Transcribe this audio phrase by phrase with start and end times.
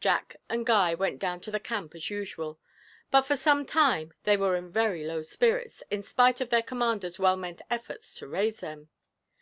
[0.00, 2.58] Jack and Guy went down to the camp as usual,
[3.10, 7.18] but for some time they were in very low spirits, in spite of their commander's
[7.18, 8.88] well meant efforts to raise them.